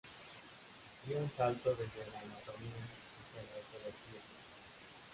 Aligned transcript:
Dio 1.05 1.19
un 1.19 1.29
salto 1.37 1.69
desde 1.75 1.99
la 2.11 2.21
anatomía 2.21 2.71
hacia 2.71 3.43
la 3.43 3.59
ecología. 3.61 4.21